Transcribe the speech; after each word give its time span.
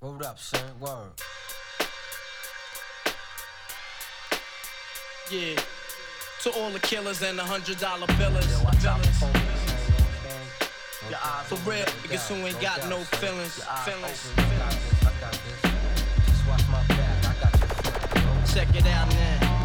Word 0.00 0.22
up, 0.22 0.38
son? 0.38 0.62
Word. 0.80 1.10
Yeah. 5.30 5.60
To 6.42 6.50
all 6.52 6.70
the 6.70 6.80
killers 6.80 7.20
and 7.20 7.38
the 7.38 7.44
hundred 7.44 7.78
dollar 7.78 8.06
billers. 8.06 8.48
For 11.44 11.56
real, 11.68 11.84
niggas 11.84 12.28
who 12.28 12.46
ain't 12.46 12.58
got 12.62 12.88
no 12.88 12.96
feelings. 13.20 13.62
Feelings. 13.84 14.32
Check 18.54 18.74
it 18.74 18.86
out 18.86 19.08
now. 19.10 19.60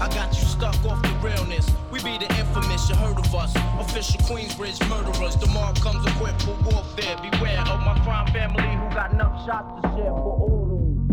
I 0.00 0.08
got 0.14 0.32
you 0.32 0.46
stuck 0.46 0.82
off 0.86 1.02
the 1.02 1.14
realness. 1.22 1.77
We 2.04 2.12
be 2.12 2.18
the 2.26 2.32
infamous, 2.38 2.88
you 2.88 2.94
heard 2.94 3.18
of 3.18 3.34
us. 3.34 3.52
Official 3.80 4.20
Queensbridge 4.20 4.78
murderers. 4.88 5.34
Tomorrow 5.36 5.66
mob 5.66 5.80
comes 5.80 6.06
equipped 6.06 6.42
for 6.42 6.56
warfare. 6.62 7.16
Beware 7.16 7.60
of 7.60 7.80
my 7.80 7.98
crime 8.04 8.32
family 8.32 8.62
who 8.62 8.94
got 8.94 9.12
enough 9.12 9.44
shots 9.44 9.82
to 9.82 9.88
share 9.88 10.04
for 10.04 10.36
all 10.38 10.62
of 10.62 10.70
you. 10.70 11.08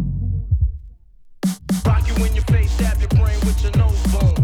Rock 1.86 2.08
you 2.08 2.26
in 2.26 2.36
your 2.36 2.44
face, 2.46 2.72
stab 2.72 3.00
your 3.00 3.10
brain 3.10 3.40
with 3.46 3.62
your 3.64 3.72
nose 3.78 4.04
bone. 4.14 4.35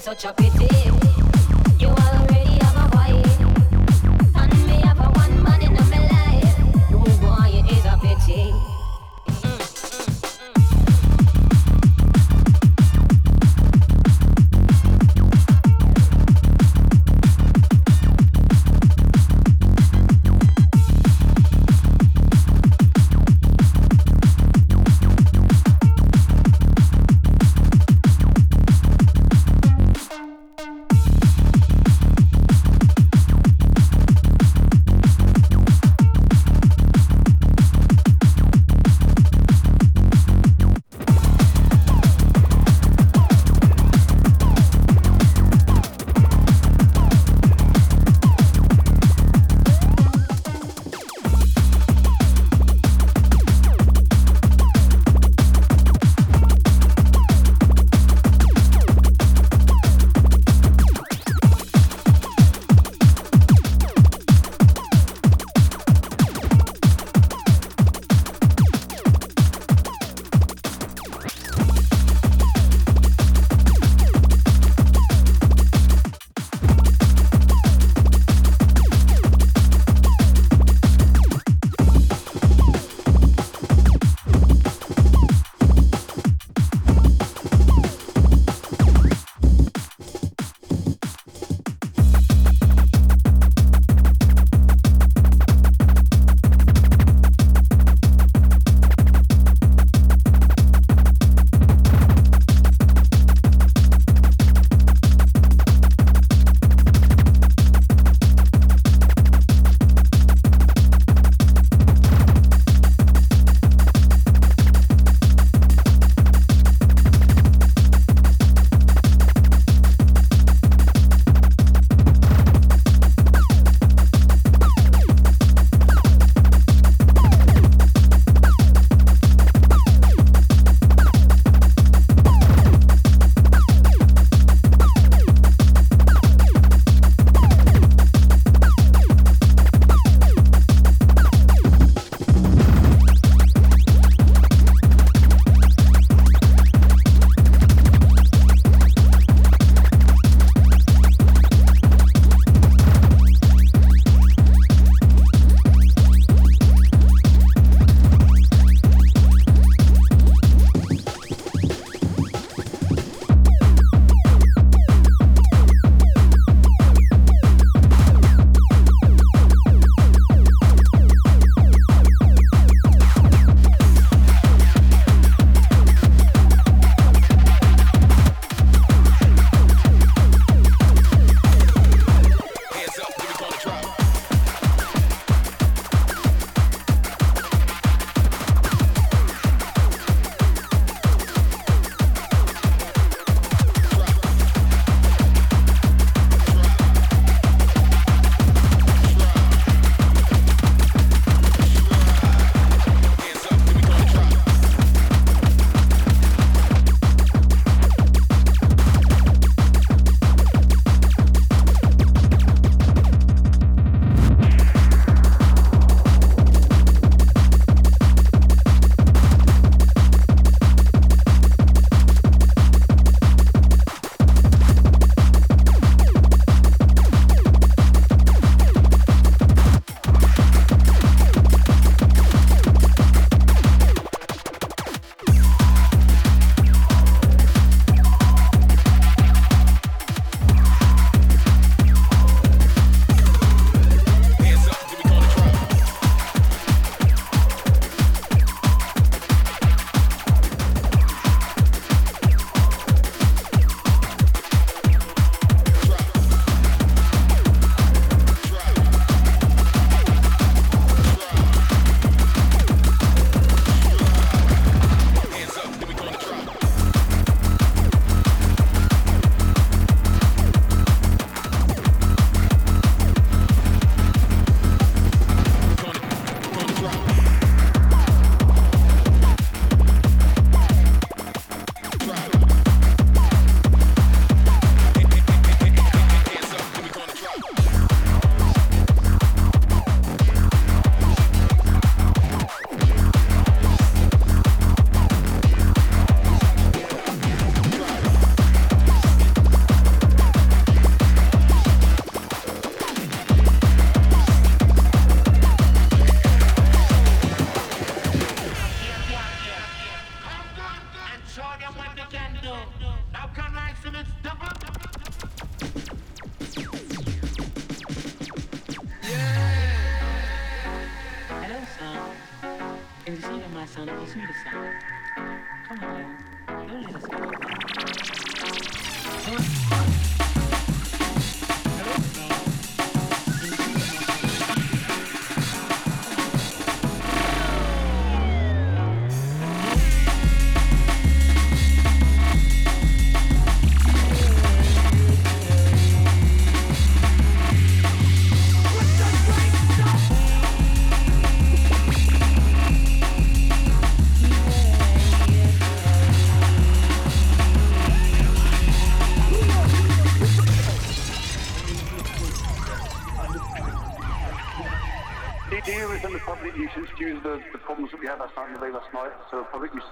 Such 0.00 0.24
a 0.24 0.32
pity. 0.32 0.57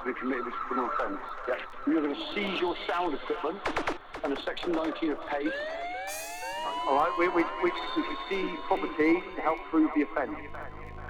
been 0.07 0.15
committed 0.15 0.47
as 0.47 0.53
a 0.53 0.57
criminal 0.69 0.91
offence. 0.91 1.19
Yeah. 1.49 1.55
You're 1.87 2.01
going 2.01 2.15
to 2.15 2.23
seize 2.33 2.61
your 2.61 2.77
sound 2.87 3.15
equipment 3.15 3.59
and 4.23 4.33
a 4.33 4.41
Section 4.43 4.71
19 4.71 5.11
of 5.11 5.27
PACE. 5.27 5.53
All 6.87 6.95
right, 6.95 7.13
we, 7.19 7.27
we, 7.29 7.43
we, 7.65 7.73
we 7.97 8.17
seize 8.29 8.59
property 8.69 9.21
to 9.35 9.41
help 9.43 9.59
prove 9.69 9.91
the 9.97 10.03
offence. 10.03 10.37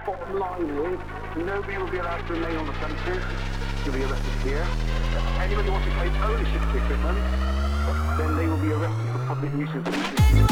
Bottom 0.07 0.39
line 0.39 0.63
is, 0.63 0.99
nobody 1.37 1.77
will 1.77 1.91
be 1.91 1.99
allowed 1.99 2.27
to 2.27 2.33
remain 2.33 2.57
on 2.57 2.67
the 2.67 2.73
premises. 2.73 3.23
You'll 3.85 3.95
be 3.95 4.03
arrested 4.03 4.33
here. 4.43 4.67
Anybody 5.41 5.67
who 5.67 5.73
wants 5.73 5.89
to 5.89 5.95
claim 5.95 6.15
ownership 6.23 6.63
of 6.63 6.73
the 6.73 6.79
equipment, 6.79 7.19
then 8.17 8.37
they 8.39 8.47
will 8.47 8.57
be 8.57 8.73
arrested 8.73 9.13
for 9.13 9.27
public 9.27 9.53
nuisance. 9.53 10.46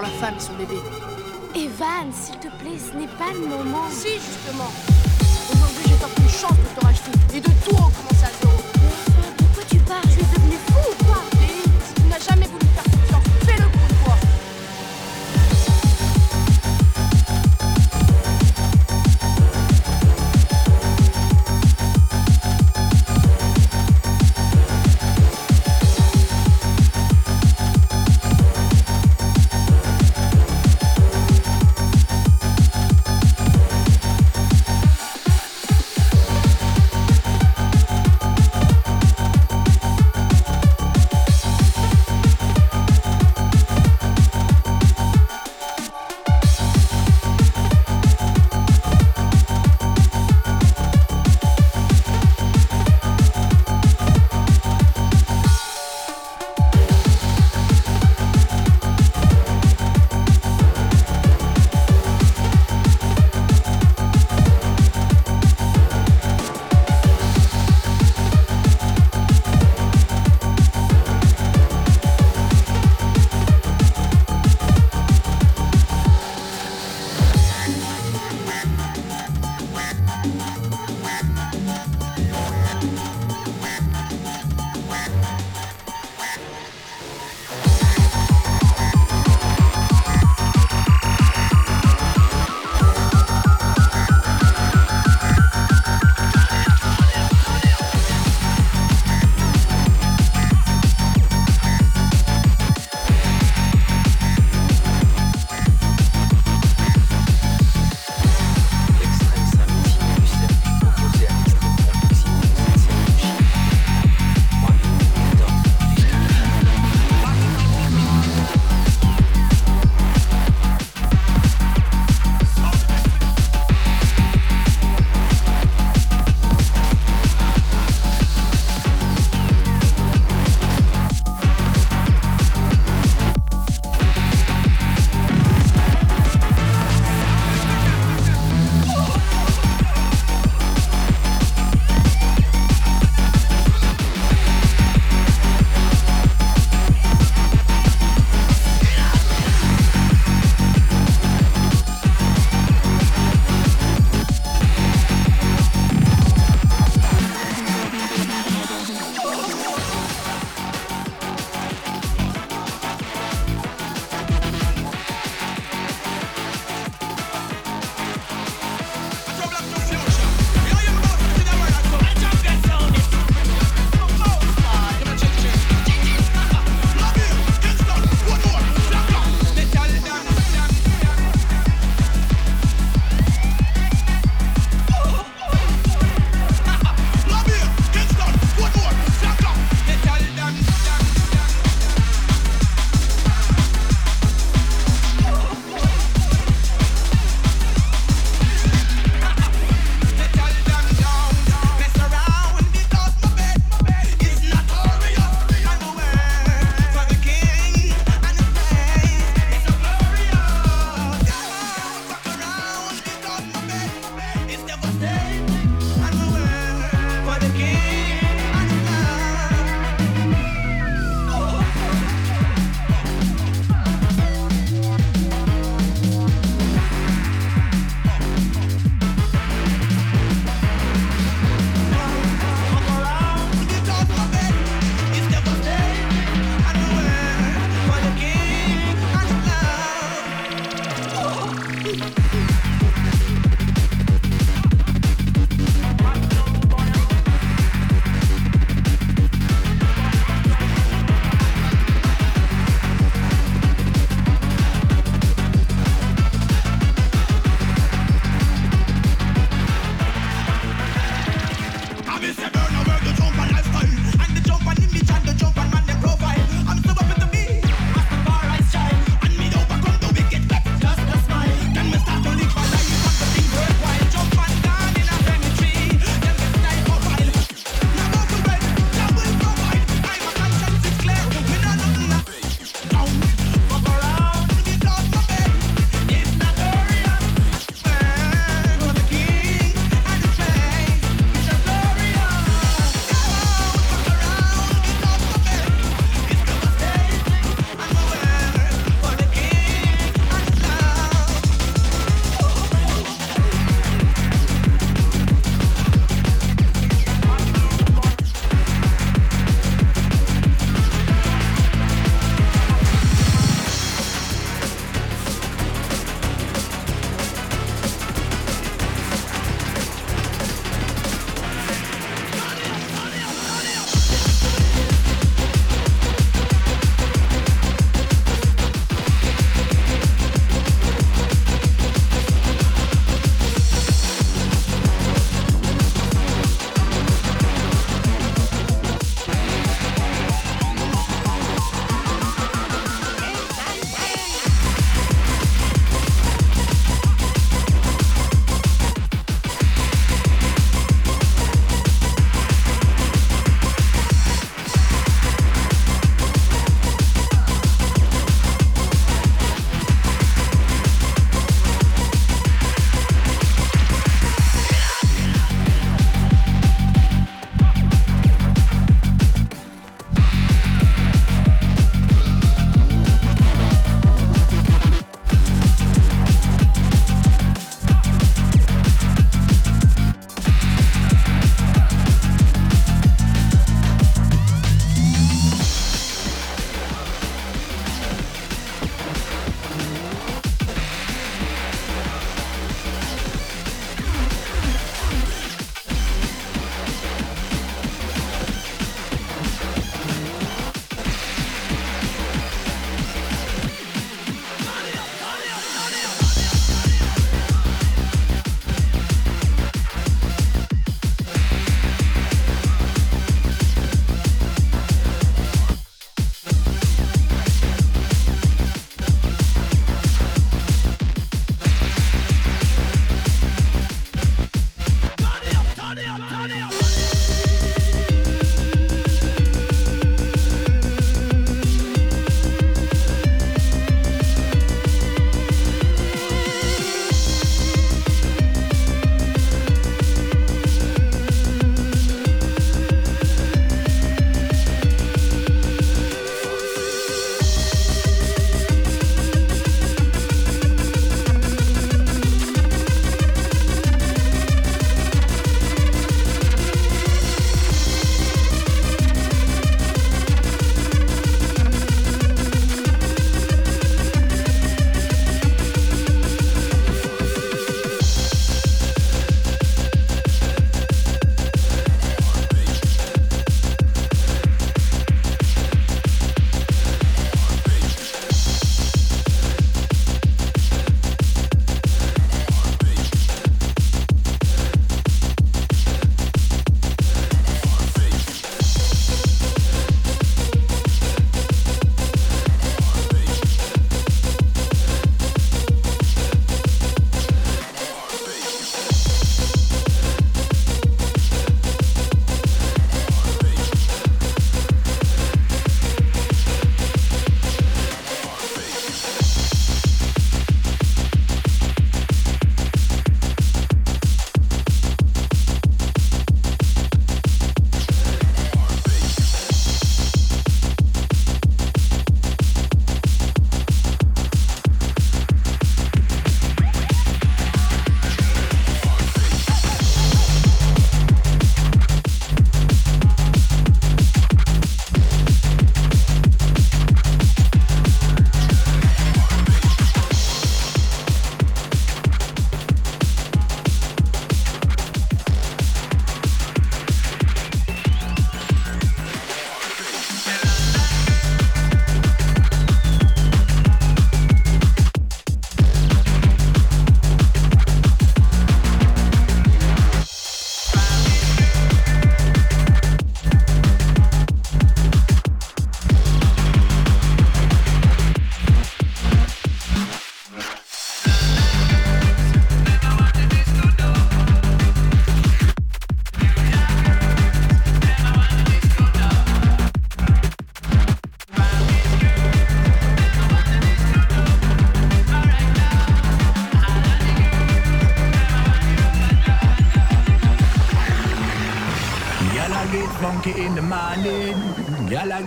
la 0.00 0.08
femme 0.08 0.34
et 0.36 0.40
son 0.40 0.54
bébé. 0.54 0.76
Evan, 1.54 2.12
s'il 2.12 2.36
te 2.38 2.48
plaît, 2.62 2.78
ce 2.78 2.96
n'est 2.96 3.08
pas 3.18 3.32
le 3.32 3.40
moment. 3.40 3.88
Si, 3.90 4.14
justement. 4.14 4.70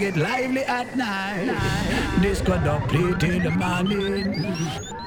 Get 0.04 0.18
lively 0.18 0.64
at 0.66 0.98
night. 0.98 1.48
Disco 2.22 2.58
dub 2.66 2.90
play 2.90 3.14
till 3.20 3.40
the 3.40 3.52
morning. 3.52 4.36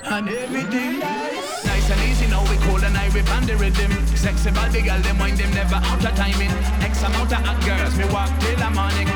And 0.05 0.27
everything 0.27 1.01
nice. 1.01 1.64
Nice 1.66 1.90
and 1.90 2.01
easy, 2.09 2.27
now 2.28 2.43
we 2.51 2.56
cool 2.64 2.82
and 2.82 2.97
I 2.97 3.09
rip 3.09 3.28
on 3.36 3.44
the 3.44 3.56
rhythm. 3.56 3.93
Sexy 4.16 4.51
body 4.52 4.81
girl, 4.81 4.98
them 5.02 5.18
wind 5.18 5.36
them 5.36 5.51
never 5.52 5.74
out 5.74 6.02
of 6.02 6.14
timing. 6.16 6.55
X 6.81 7.02
amount 7.02 7.31
of 7.31 7.44
hot 7.44 7.60
girls, 7.66 7.94
me 7.98 8.06
walk 8.06 8.32
till 8.40 8.56
the 8.56 8.70
morning. 8.70 9.09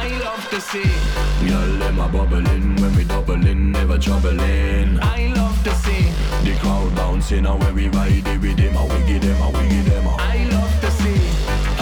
I 0.00 0.08
love 0.24 0.48
to 0.48 0.60
see. 0.62 0.90
Girl, 1.46 1.78
them 1.78 2.00
a 2.00 2.08
bubbling 2.08 2.76
when 2.80 2.96
we 2.96 3.04
doubling, 3.04 3.72
never 3.72 3.98
troubling. 3.98 4.98
I 5.02 5.30
love 5.36 5.62
to 5.64 5.74
see. 5.84 6.04
The 6.44 6.56
crowd 6.60 6.94
bouncing 6.96 7.44
and 7.44 7.62
when 7.62 7.74
we 7.74 7.88
ride 7.88 8.26
it 8.26 8.40
with 8.40 8.56
them, 8.56 8.76
a 8.76 8.84
wiggy 8.86 9.18
them, 9.18 9.42
a 9.42 9.50
wiggy 9.50 9.82
them. 9.90 10.08
I 10.08 10.48
love 10.54 10.80
to 10.80 10.90
see. 10.90 11.20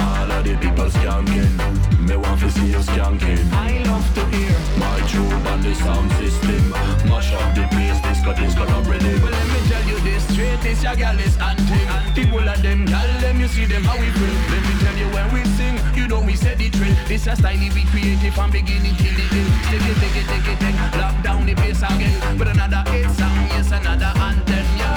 All 0.03 0.33
of 0.33 0.43
the 0.45 0.57
people 0.57 0.91
skanking, 0.91 1.92
me 2.13 2.19
want 2.19 2.41
to 2.41 2.51
see 2.51 2.69
you 2.69 2.83
skanking. 2.85 3.41
I 3.53 3.83
love 3.89 4.07
to 4.15 4.23
hear. 4.37 4.53
My 4.77 5.01
tune 5.09 5.33
and 5.33 5.63
the 5.63 5.75
sound 5.75 6.11
system, 6.21 6.71
mash 7.09 7.33
up 7.33 7.55
the 7.55 7.65
place, 7.73 8.01
disco, 8.05 8.33
disco, 8.35 8.65
no 8.65 8.81
rhythm. 8.89 9.23
Well, 9.23 9.33
let 9.33 9.47
me 9.49 9.61
tell 9.69 9.85
you 9.89 9.99
this 10.01 10.23
straight, 10.29 10.61
this 10.61 10.83
your 10.83 10.97
girl 10.97 11.19
is 11.19 11.37
anthem. 11.39 11.87
The 12.15 12.25
whole 12.29 12.49
of 12.49 12.61
them, 12.63 12.85
girl, 12.85 13.13
them, 13.21 13.41
you 13.41 13.49
see 13.49 13.65
them 13.65 13.85
how 13.85 13.97
we 13.97 14.09
feel. 14.19 14.37
Let 14.53 14.63
me 14.69 14.75
tell 14.85 14.97
you 15.01 15.09
when 15.15 15.27
we 15.33 15.43
sing, 15.57 15.77
you 15.97 16.09
know 16.09 16.21
we 16.21 16.37
set 16.37 16.59
the 16.59 16.69
trend. 16.71 16.97
This 17.09 17.27
a 17.27 17.37
style 17.37 17.57
we 17.57 17.83
creative 17.89 18.35
from 18.35 18.51
beginning 18.51 18.97
till 18.97 19.15
the 19.17 19.27
end. 19.33 19.53
Take 19.73 19.89
it, 19.89 19.97
take 20.03 20.17
it, 20.21 20.27
take 20.29 20.49
it, 20.53 20.59
take 20.61 20.79
Lock 21.01 21.17
down 21.23 21.47
the 21.47 21.55
bass 21.55 21.83
again. 21.83 22.37
But 22.37 22.49
another 22.49 22.83
hit 22.91 23.09
song, 23.17 23.41
yes, 23.57 23.73
another 23.73 24.13
anthem, 24.21 24.67
yo, 24.77 24.92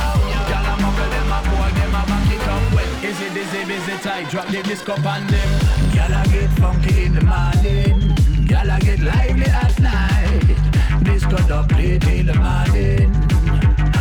busy, 3.52 3.66
busy 3.66 3.98
tight? 4.00 4.30
Drop 4.30 4.48
the 4.48 4.64
disco 4.64 4.94
on 4.94 5.28
them. 5.28 5.50
Girl, 5.94 6.14
I 6.14 6.26
get 6.32 6.50
funky 6.60 7.06
in 7.06 7.14
the 7.14 7.22
morning. 7.22 8.16
Girl, 8.48 8.72
I 8.72 8.80
get 8.80 9.00
lively 9.00 9.46
at 9.46 9.80
night. 9.80 11.04
Disco 11.04 11.38
dub 11.48 11.70
play 11.70 12.00
till 12.00 12.26
the 12.26 12.36
morning. 12.36 13.14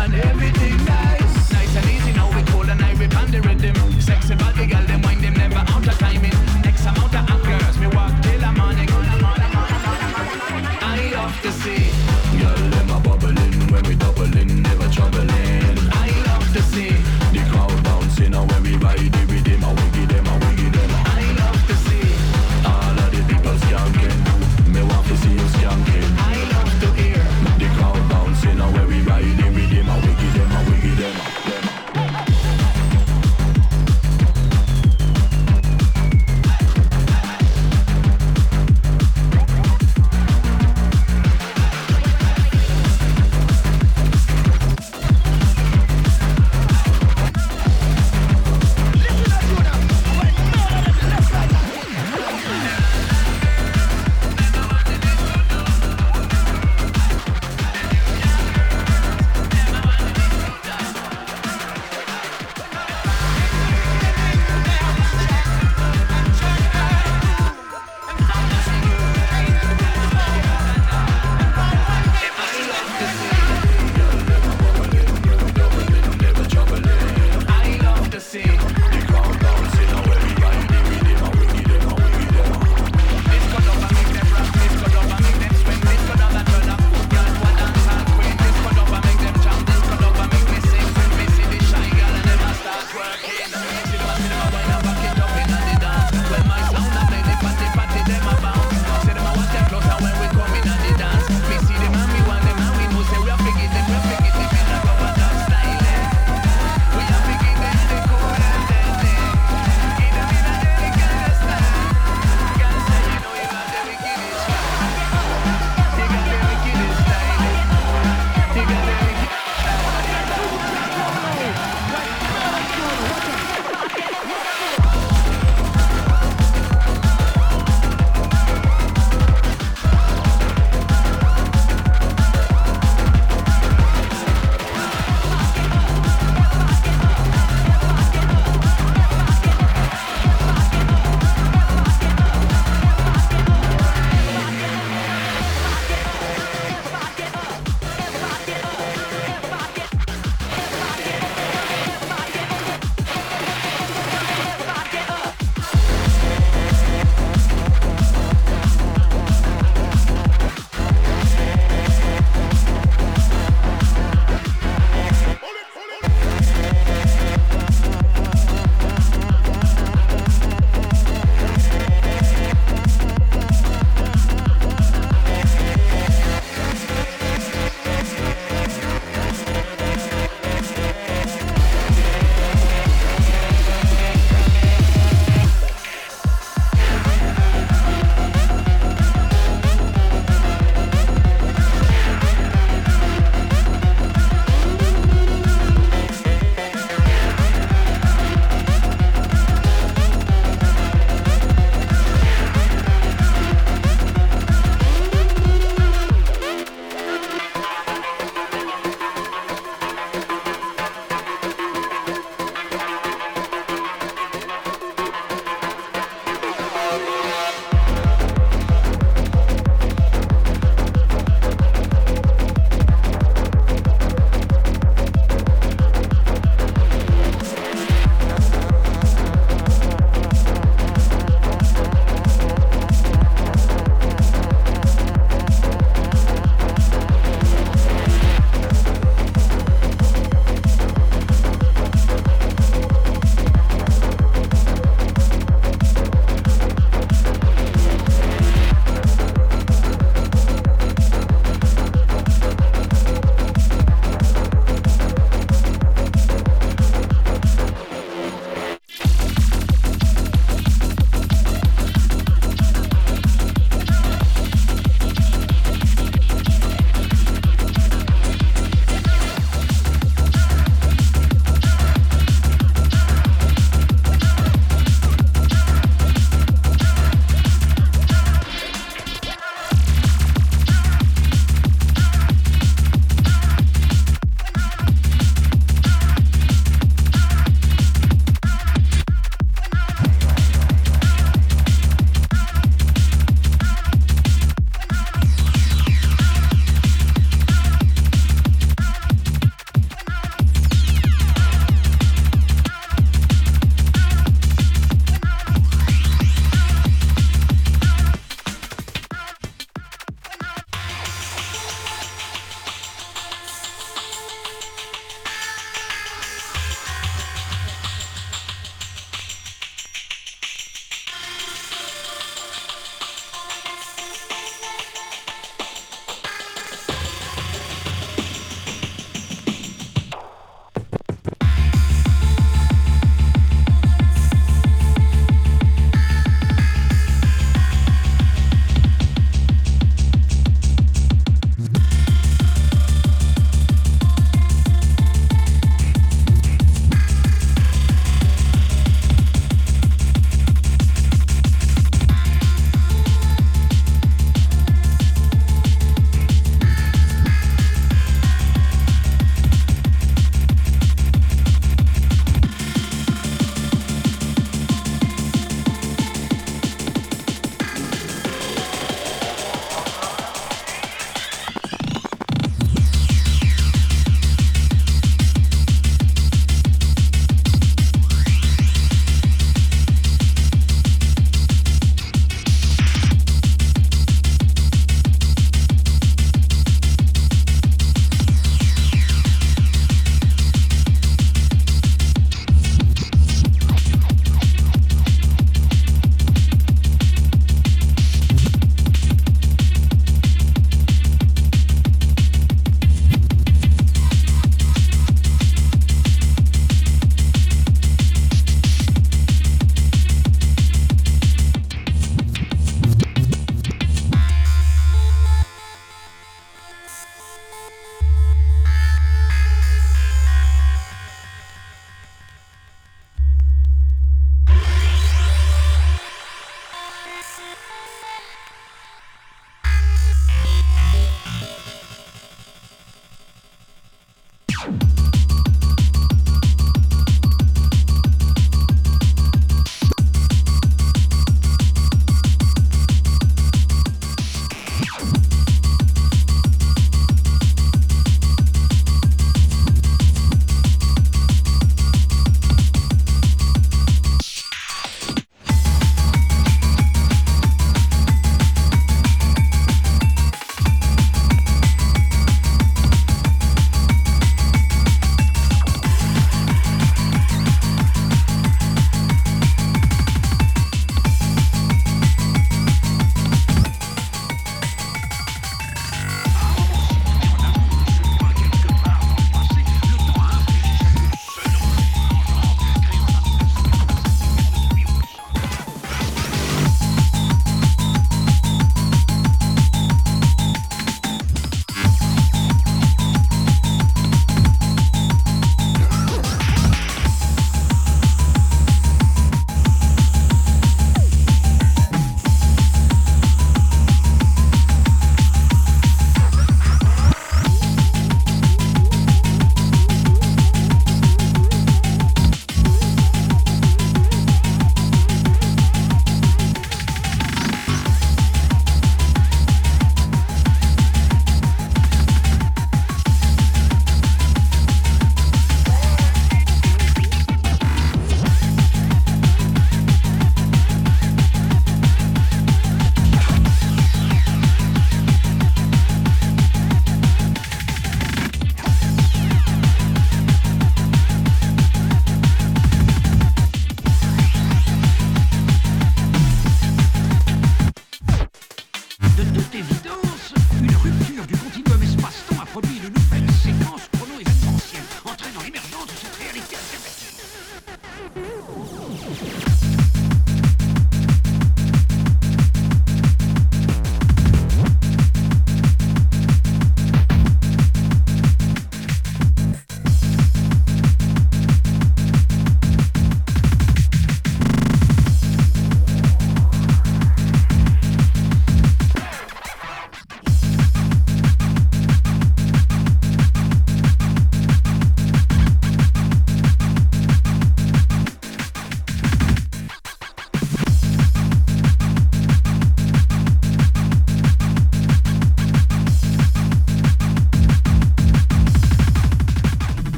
And 0.00 0.14
everything 0.14 0.76
nice. 0.84 1.52
Nice 1.52 1.76
and 1.76 1.86
easy, 1.90 2.12
now 2.12 2.28
we 2.34 2.42
cool 2.50 2.68
and 2.68 2.82
I 2.82 2.92
rip 2.94 3.16
on 3.16 3.30
the 3.30 3.40
rhythm. 3.40 4.00
Sexy 4.00 4.34
body 4.34 4.51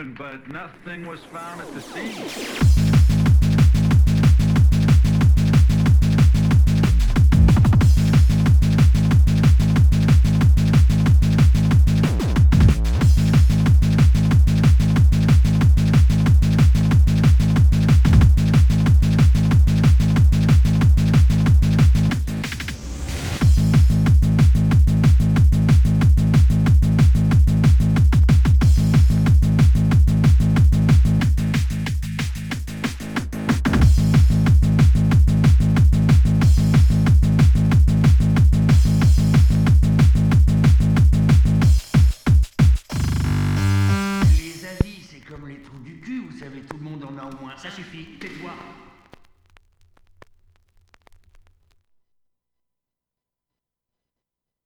weapon, 0.00 0.14
but 0.16 0.48
nothing 0.52 1.06
was 1.06 1.20
found 1.24 1.60
at 1.60 1.72
the 1.74 1.80
scene. 1.80 2.59